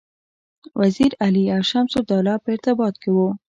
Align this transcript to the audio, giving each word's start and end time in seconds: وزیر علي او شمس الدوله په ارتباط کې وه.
وزیر 0.79 1.11
علي 1.23 1.45
او 1.55 1.61
شمس 1.71 1.93
الدوله 1.99 2.33
په 2.43 2.47
ارتباط 2.55 2.95
کې 3.01 3.09
وه. 3.15 3.29